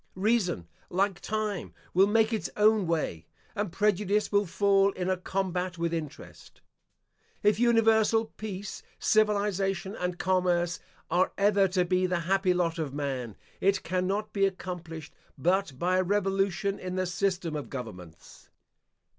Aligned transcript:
Reason, 0.15 0.67
like 0.89 1.19
time, 1.19 1.75
will 1.93 2.07
make 2.07 2.33
its 2.33 2.49
own 2.57 2.87
way, 2.87 3.27
and 3.53 3.71
prejudice 3.71 4.31
will 4.31 4.47
fall 4.47 4.91
in 4.93 5.11
a 5.11 5.15
combat 5.15 5.77
with 5.77 5.93
interest. 5.93 6.61
If 7.43 7.59
universal 7.59 8.25
peace, 8.25 8.81
civilisation, 8.97 9.95
and 9.95 10.17
commerce 10.17 10.79
are 11.11 11.31
ever 11.37 11.67
to 11.67 11.85
be 11.85 12.07
the 12.07 12.21
happy 12.21 12.51
lot 12.55 12.79
of 12.79 12.95
man, 12.95 13.35
it 13.59 13.83
cannot 13.83 14.33
be 14.33 14.47
accomplished 14.47 15.13
but 15.37 15.77
by 15.77 15.97
a 15.97 16.03
revolution 16.03 16.79
in 16.79 16.95
the 16.95 17.05
system 17.05 17.55
of 17.55 17.69
governments. 17.69 18.49